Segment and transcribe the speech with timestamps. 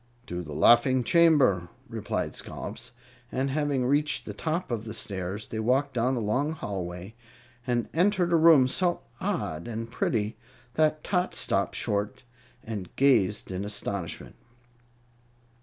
[0.25, 2.93] "To the laughing chamber," replied Scollops;
[3.31, 7.13] and having reached the top of the stairs, they walked down a long hallway
[7.67, 10.37] and entered a room so odd and pretty
[10.73, 12.23] that Tot stopped short
[12.63, 14.37] and gazed at it in astonishment.